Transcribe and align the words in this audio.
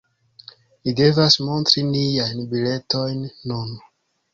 Ni 0.83 0.93
devas 1.01 1.37
montri 1.51 1.85
niajn 1.93 2.45
biletojn 2.57 3.25
nun. 3.51 3.83